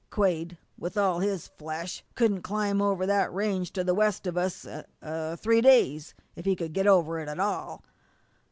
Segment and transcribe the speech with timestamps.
[0.09, 4.65] Quade, with all his flesh, couldn't climb over that range to the west of us
[4.65, 7.83] inside o' three days, if he could get over it at all.